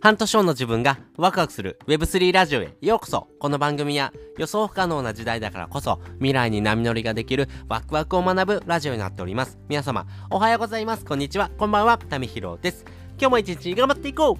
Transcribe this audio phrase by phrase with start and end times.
[0.00, 3.26] 半年後の自分がワクワクする Web3 ラジオへようこそ。
[3.40, 9.58] この番組は予想不可能な時代だからこそ未来に波乗りができるワクワクを学ぶラジオになっております。
[9.68, 11.04] 皆様おはようございます。
[11.04, 11.50] こんにちは。
[11.58, 11.98] こんばんは。
[11.98, 12.84] タミヒロです。
[13.18, 14.38] 今日も一日頑張っていこ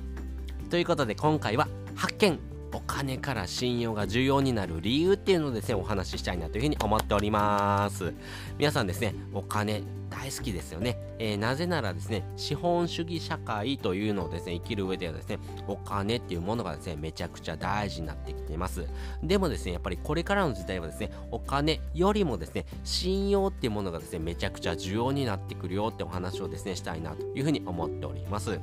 [0.65, 0.69] う。
[0.69, 2.48] ということで今回は発見。
[2.79, 8.15] お金から信用が重要になる理由っていうのですねお話ししたいなというふうに思っております。
[8.57, 18.87] 皆さんですねお金大好きですよね、えー、なぜならですね資本主義社会というのをですね生きる上ではですねお金っていうものがですねめちゃくちゃ大事になってきています。
[19.25, 28.61] でもですねやっぱりこれからの時代はですねお金よりもですね信用っていうものがですねめちゃくちゃ重要になってくるよってお話をですねしたいなというふうに思っております。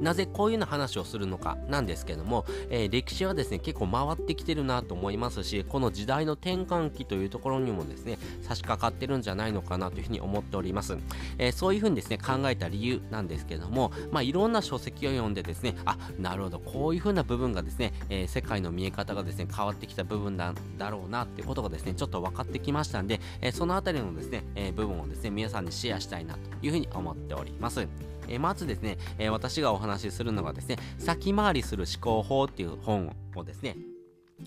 [0.00, 10.96] なぜこういうような話をするのかなんですけども、えー、歴史はですね結構回ってきてるなと思いますしこの時代の転換期というところにもですね差し掛かってるんじゃないのかなというふうに思っております、
[11.38, 27.86] えー、そういうふうにですね考えた理由なんですけどもまあいろんな書籍を読んでですねあなるほどこういうふうな部分がですね、えー、世界の見え方がですね変わってきた部分だだろうなっていうことがですねちょっと分かってきましたんで、えそのあたりのですね、え部分をですね皆さんにシェアしたいなというふうに思っております。
[28.28, 33.76] えまずですね、え私がお話しするのがですね、先回りする思考法っていう本をですね、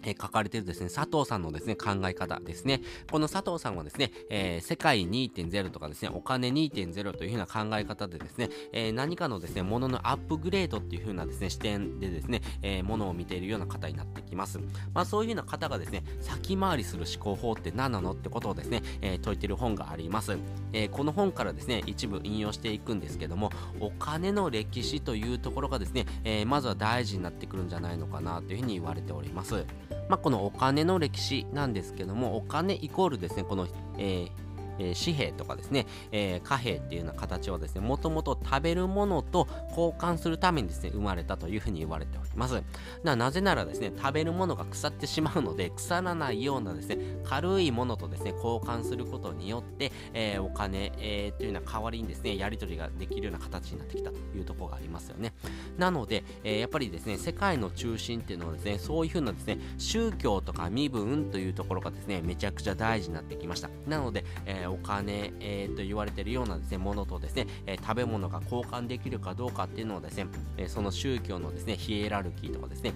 [0.04, 2.82] えー、書かれているですね、佐藤さんのですね、考え方ですね。
[3.12, 14.60] この佐藤さんはですね、えー、世界2.0とかですね、お金2.0というふうな考え方でですね、えー、何かのですね、もののアップグレードっていうふうなですね、視点でですね、えー、ものを見ているような方になってきます。
[14.94, 20.38] まあそういうような方がですね、先回りする思考法って何なのってことをですね、えー、説いている本があります。
[20.73, 29.66] えー、この本からですね、一部引用していくんですけども、お金の歴史というところがですね、えー、まずは大事になってくるんじゃないのかなというふうに言われております。
[30.10, 34.48] まあ、このお金の歴史なんですけどもお金イコールですねこの、えー
[34.80, 42.64] えー、紙幣とかですね、えー、貨幣っていうような形はですね、もともと食べるものと交換するためにですね、生まれたというふうに言われております。
[43.04, 55.34] ななぜならですね、食べるものが腐ってしまうので、腐らないようなですね、軽いものとですね、交換することによって、えー、お金、えー、というような代わりにですね、やり取りができるような形になってきたというところがありますよね。
[55.78, 63.70] なので、えー、やっぱりですね、世界の中心っていうのはですね、そういうふうなですね、宗教とか身分というところがですね、めちゃくちゃ大事になってきました。
[63.88, 72.94] なので、えーお金、えー、と言われているようなですね、ものとですね、え、食べ物が交換できるかどうかっていうのをですね、え、その宗教のですね、ヒエラルキーとかですね、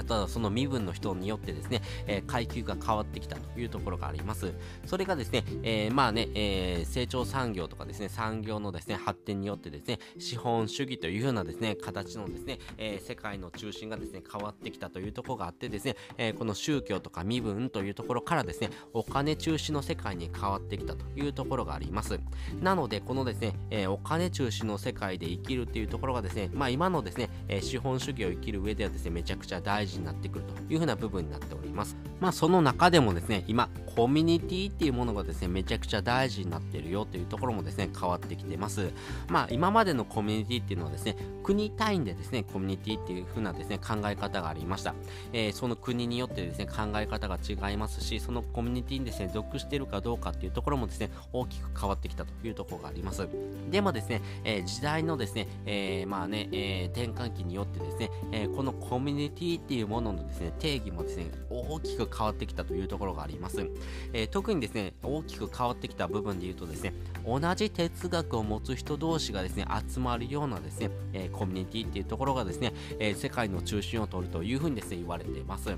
[0.00, 4.54] あとはその身分の人によってですね、えー、階級が変わってきたというところがあります。
[4.86, 22.18] それがですね、えー、まあね、えー、成長産業とかですね、産業のですね、発展によってですね、資本主義というようなですね、形のですね、え世界の中心がですね、変わってきたというところがあってですね、えこの宗教とか身分というところからですね、お金中心の世界に変わってきたというところがあります。
[22.60, 31.96] なので、このですね、えお金中心の世界で生きるっていうところがですね、まあ今のですね、え資本主義を生きる上ではですね、めちゃくちゃ大事になってくるというふうな部分になっております。
[32.20, 38.90] まあその中でもですね、今、コミュニティっていうものがですね、めちゃくちゃ大事になってるよというところもですね、変わってきてます。
[39.28, 44.94] まあ今までのコミュニティっていうのはですね、国単位でですね、コミュニティっていうふうなですね、考え方がありました。
[45.32, 53.26] えー、その国によってですね、考え方が違いますし、そのコミュニティにですね、属してるかどうかっていうところもですね、大きく変わってきたというところがあります。
[53.70, 63.68] でもですね、えー、時代のですね、えー、まあね、え転換期によってですね、えこのコミュニティっていうもののですね、定義もですね、大きく変わってきたというところがあります。
[64.12, 66.92] えー、特にですね、大きく変わってきた部分で言うとですね、
[67.26, 75.70] 同じ哲学を持つ人同士がですね、集まるようなですね、えー、コミュニティっていうところがですね、えー、世界の中心を取るというふうにですね、言われています。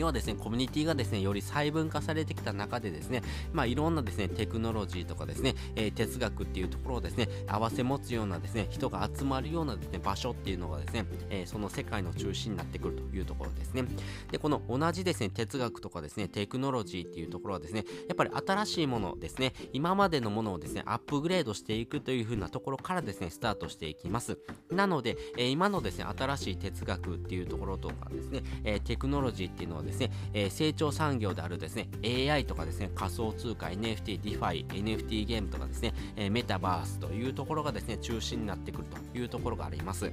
[0.00, 3.22] 要はですね、コミュニティがですね、より細分化されてきた中でですね、
[3.52, 13.84] まあ、いろんなですね、テクノロジーとかですね、えー、哲学っていうところをですね、合わせ持つようなですね、人が集まるようなですね、場所っていうのがですね、えー、その世界の中心になってくるというところですね。
[14.30, 24.38] で、この同じですね、哲学とかですね、テクノロジーっていうところはですね、やっぱり新しいものですね、今までのものをですね、アップグレードしていくという風なところからですね、スタートしていきます。
[24.70, 40.12] なので、えー、今のですね、新しい哲学っていうところとかですね、えテクノロジーっていうのはですね、ですねえー成長産業であるですね、AI とかですね、仮想通貨、NFT、DeFi、NFT ゲームとかですね、えメタバースというところがですね、中心になってくるというところがあります。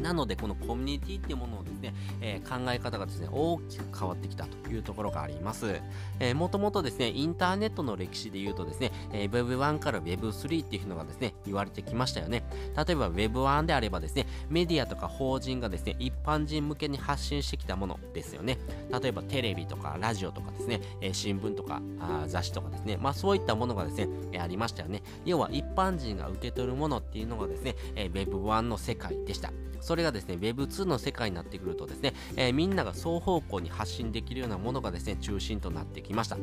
[0.00, 5.80] なので、このコミュニティっていうものをですね、えー、考え方がですね、大きく変わってきたというところがあります。
[6.20, 12.44] えー、もともとですね、インターネットの歴史で言うとですね、えー、Web1 から Web3 っていうのがですね、言われてきましたよね。
[12.76, 18.58] 例えば Web1 であればですね、メディアとか法人がですね、一般人向けに発信してきたものですよね。
[19.02, 25.02] 例えばテレビとかラジオとかですね、えー、新聞とかあ雑誌とかですね、まあそういったものがですね、えー、ありましたよね。
[25.24, 29.52] 要は一般人が受け取るものっていうのがですね、えー、Web1 の世界でした。
[29.88, 36.36] それがですね、Web2 の世界になってくるとですね、えー、みんなが双方向に発信できるようなものがですね、中心となってきました。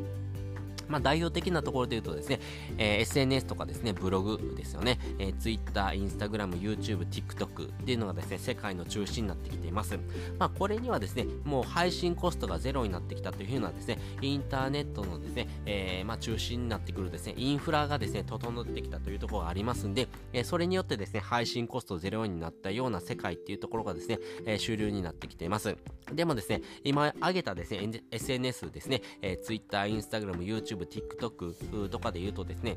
[0.88, 2.40] まあ、代表的なところで言うとですね、
[2.78, 9.98] えー、SNS とかですね、ブログですよね、えー、Twitter、Instagram、YouTube、TikTok っていうのがですね、世界の中心になってきています。
[10.38, 25.76] まあ、これにはですね、もう配信コストがゼロになってきたというのはですね、インターネットのですね、えー、まあ、中心になってくるですね、インフラがですね、整ってきたというところがありますんで、え、それによってですね、配信コストゼロになったような世界っていうところがですね、え、主流になってきています。
[26.12, 32.76] でもですね、今挙げたですね、SNS ですね、え、Twitter、Instagram、YouTube YouTube、TikTok とかで言うとですね、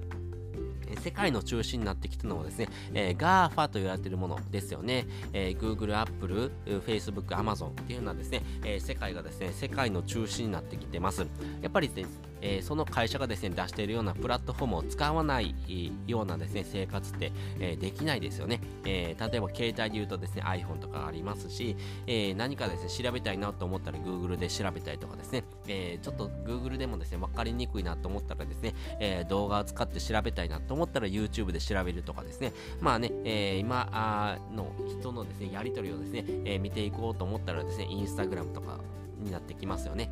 [1.03, 5.05] 世界の中心になってきたのはですね、えー、GAFA と言われているものですよね。
[5.33, 11.25] えー、Google、Apple、Facebook、Amazon っていうのはですね、えー、世界がですね、世界の中心になってきてます。
[11.61, 15.55] やっぱりですね、えー、その会社がですね、出しているようなプラットフォームを使わない
[16.07, 18.61] ようなですね、生活って、えー、できないですよね。
[18.85, 21.75] えー、例えば携帯で言うとですね、iPhone とかありますし、
[22.07, 38.79] え何かですね、調べたいなと思ったら Google で調べたりとかですね、えちょっと Google でもですね、分かりにくいなと思ったらですね、え動画を使って調べたいなと思ったら YouTube で調べるとかですね、まあね、え今の人のですね、やり取りをですね、え見ていこうと思ったらですね、Instagram とか
[39.19, 40.09] になってきますよね。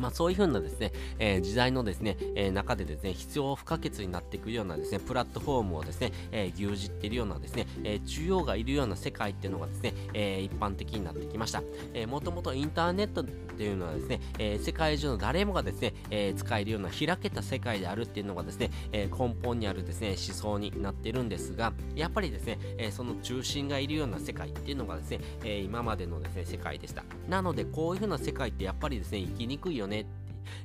[0.00, 11.62] まあ、そういうふうなですね、えー、時代のですね、えー、中でですね、必要不可欠になっていくようなですね、プラットフォームをですね、えー、牛耳っているようなですね、え、中央がいるような世界っていうのがですね、え、一般的になってきました。
[11.94, 27.04] えー、もともとインターネットっていうのはですね、え、世界中の誰もがですね、え、使えるような開けた世界であるっていうのがですね、え、根本にあるですね、思想になってるんですが、やっぱりですね、え、その中心がいるような世界っていうのがですね、え、今までのですね、世界でした。
[27.28, 30.06] なので、こういうふうな世界ってやっぱりですね、生きにくいよねね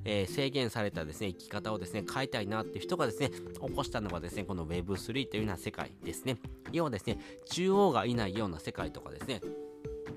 [0.04, 6.38] えー、制限されたですね、生き方をですね、変えたいなっていう人がですね、起こしたのがですね、この Web3 というような世界ですね。
[6.72, 7.18] 要はですね、
[7.50, 9.42] 中央がいないような世界とかですね、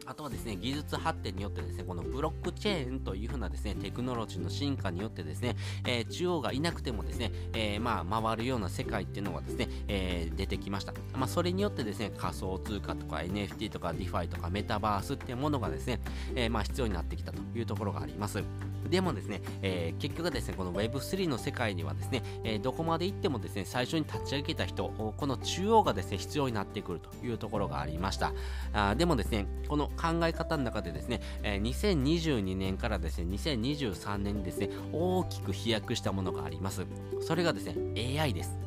[0.06, 5.56] あとはですね、技術発展によってですね、このブロックチェーンというふうなですね、テクノロジーの進化によってですね、
[5.87, 10.93] えー、中央がいなくてもですね、えー、まあ、回るような世界っていうのがですね、えー、出てきました。
[11.15, 16.01] まあ、それによってですね、仮想通貨とか NFT とか DeFi とかメタバースっていうものがですね、
[16.35, 18.43] えまあ、必要になってきたというところがあります。
[18.89, 28.33] でもですね、えー、結局ですね、この Web3 の世界にはですね、えー、どこまで行ってもですね、最初に立ち上げた人、この中央がですね、必要になってくるというところがありました。
[28.73, 36.87] あでもですね、この考え方の中でですね、えー、2022年からですね、2023年にですね、大きく飛躍したものがあります。
[37.20, 38.58] それがですね、AI です。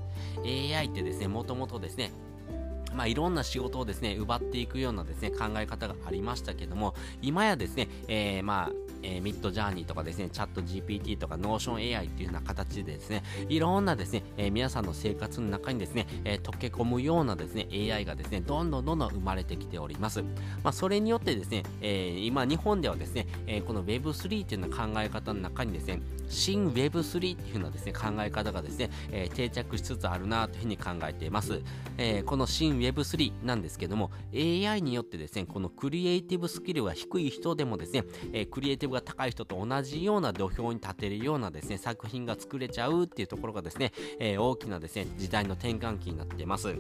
[0.43, 2.11] AI ってですね、もともとですね、
[2.93, 8.71] まあ、いろんな仕事をですね、奪っていくようなですね、考え方がありましたけども、今やですね、えー、まあ、
[9.03, 20.21] えー、 Midjourney とかですね、 ChatGPT とかノーション AI っていうような形でですね、いろんなですね、えー、皆さんの生活の中にですね、えー、溶け込むようなですね、AI がですね、どんどんどんどん生まれてきております。
[20.63, 31.61] まあ、それによってですね、えー、今日本ではですね、えー、この Web3 っていうような考え方の中にですね、新 Web3 っていうようなですね、考え方がですね、えー、定着しつつあるなというふうに考えています。
[31.97, 46.75] えー、この新 Web3 なんですけども、AI によってですね、このクリエイティブスキルが低い人でもですね、えー、クリエイティブが高い人と同じような土俵に立てるようなですね、作品が作れちゃうっていうところがですね、え大きなですね、時代の転換期になっています。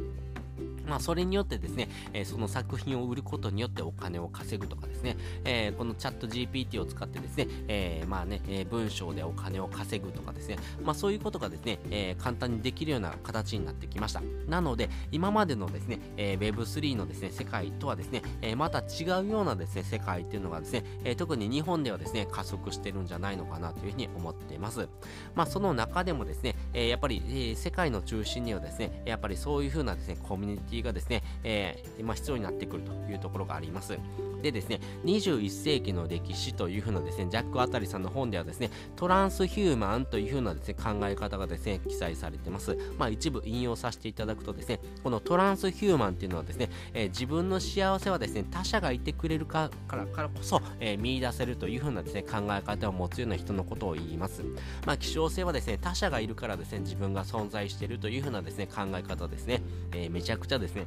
[0.87, 14.21] まあ、それによってですね、えー、その作品を売ることによってお金を稼ぐとかですね、えー、このチャット GPT を使ってですね、えー、まあね、え文章でお金を稼ぐとかですね、まあ、そういうことがですね、え簡単にできるような形になってきました。
[14.47, 24.87] なので、今までのですね、え Web3 のですね、世界とはですね、えまた違うようなですね、世界っていうのがですね、え特に日本ではですね、加速してるんじゃないのかなというふうに思っています。
[25.35, 33.97] まあ、その中でもですね、えやっぱり、え世界の中心にはですね、やっぱりそういうふうなですね、コミュニニティがですね、えー、まあ、必要になってくるというところがあります。
[34.41, 42.77] でですね、21世紀の歴史というふうなですね、ジャック・アタリさんの本ではですね、トランスヒューマンというふうなですね、考え方がですね、記載されてます。
[42.97, 54.43] まあ、一部引用させていただくとですね、このトランスヒューマンっていうのはですね、えー、自分の幸せはですね、他者がいてくれるかからからこそ、えー、見出せるというふうなですね、考え方を持つような人のことを言います。
[54.85, 59.61] まあ、希少性はですね、他者がいるからですね、自分が存在しているというふうなですね、考え方ですね、
[59.93, 60.85] えー、めちゃくちゃですね、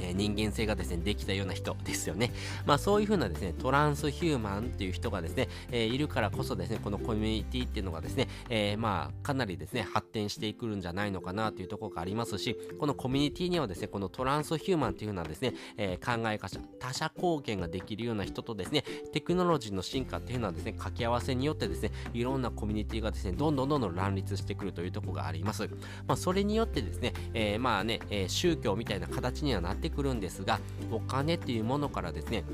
[0.00, 2.32] え人間性がですね、できたような人ですよね。
[2.66, 25.68] まあそういう風なですね、トランスヒューマンっていう人がですね、えー、いるからこそですね、このコミュニティっていうのがですね、えー、まあかなりですね、発展していくんじゃないのかなというところがありますし、このコミュニティにはですね、このトランスヒューマンっていう風なですね、えー、考え方、他者貢献ができるような人とですね、テクノロジーの進化っていうのはですね、掛け合わせによってですね、いろんなコミュニティがですね、どんどんどんどん乱立してくるというところがあります。
[26.06, 30.60] まあそれによってですね、えまあね、え宗教みたいな形にはなってくるんですが、
[30.90, 32.44] お金っていうものからですね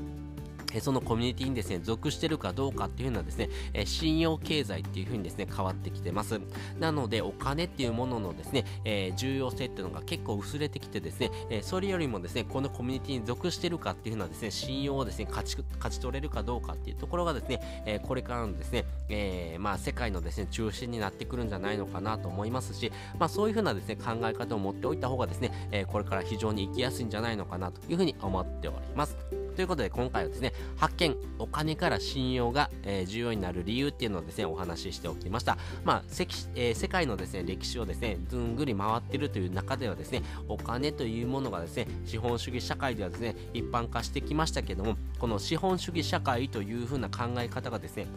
[0.79, 6.39] そのコミュニティにですね、属してるかどうかっていうのはですね、え信用経済っていう風にですね、変わってきてます。
[6.79, 29.38] なので、お金っていうもののですね、えー、重要性っていうのが結構薄れてきてですね、えー、それよりもですね、このコミュニティに属してるかっていうのはですね、信用をですね、勝ち、勝ち取れるかどうかっていうところがですね、えー、これからのですね、えまあ、世界のですね、中心になってくるんじゃないのかなと思いますし、まあ、そういう風なですね、考え方を持っておいた方がですね、えこれから非常に生きやすいんじゃないのかなという風に思っております。
[29.59, 35.57] ということで今回はですね、発見、お金から信用が、えー、重要になる理由っていうのをですね、お話ししておきました。
[35.83, 48.07] まあ、えー、世界のですね、歴史をですね、ずんぐり回ってるという中ではですね、お金というものがですね、資本主義社会ではですね、一般化してきましたけども、この資本主義社会というふうな考え方がですね、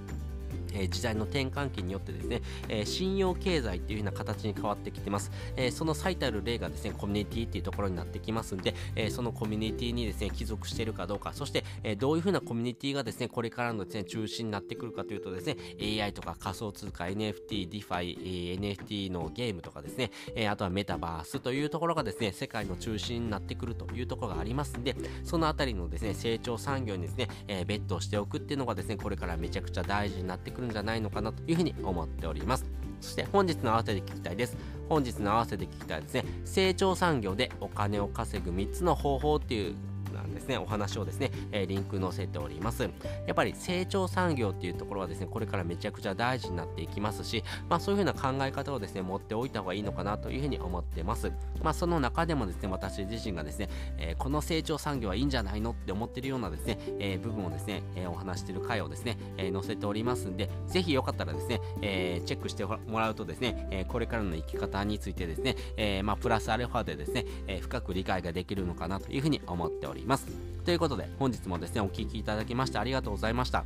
[0.75, 5.31] え時代の転換期によってですね、え信用経済っていう風な形に変わってきてます。
[5.57, 15.57] えその最たる例がですね、コミュニティっていうところになってきますんで、えそのコミュニティにですね、帰属しているかどうか、そして、えどういう風なコミュニティがですね、これからのですね、中心になってくるかというとですね、
[16.03, 32.65] AI とか仮想通貨、NFT、DeFi、NFT のゲームとかですね、えあとはメタバースというところがですね、世界の中心になってくるというところがありますんで、そのあたりのですね、成長産業にですね、えベットしておくっていうのがですね、これからめちゃくちゃ大事になってくるんじゃないのかなというふうに思っております。
[33.01, 34.57] そして本日の合わせで聞きたいです。
[34.89, 36.25] 本日の合わせで聞きたいですね。
[36.45, 39.75] 成長産業でお金を稼ぐ3つの方法っていう
[40.13, 42.83] なんですね、お話をですね、え、リンク載せております。
[42.83, 42.89] や
[43.33, 51.33] っぱり成長産業っていうところはですね、これからめちゃくちゃ大事になっていきますし、まあそういうふうな考え方をですね、持っておいた方がいいのかなというふうに思ってます。
[51.63, 70.02] まあその中でもですね、私自身がですね、え、この成長産業はいいんじゃないのって思ってるようなですね、え、部分をですね、えお話してる回をですね、え載せておりますんで、ぜひよかったらですね、えチェックしてもらうとですね、えこれからの生き方についてですね、えまあプラスアルファでですね、え深く理解ができるのかなというふうに思っております。
[70.03, 70.27] います
[70.65, 73.65] ということで、本日もですね、お聴きいただきましてありがとうございました。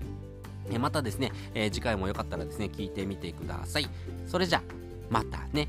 [0.71, 3.89] えまたですね、え次回もよかったらですね、聞いてみてください。
[4.27, 4.63] それじゃ、
[5.11, 5.69] またね。